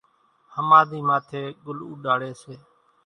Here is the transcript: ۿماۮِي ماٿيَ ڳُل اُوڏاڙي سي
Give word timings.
ۿماۮِي 0.55 0.99
ماٿيَ 1.07 1.41
ڳُل 1.65 1.77
اُوڏاڙي 1.87 2.31
سي 2.41 2.55